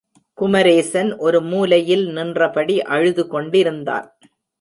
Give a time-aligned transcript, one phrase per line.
[0.37, 4.07] குமரேசன் ஒரு மூலையில் நின்றபடி அழுது கொண்டிருந்தான்.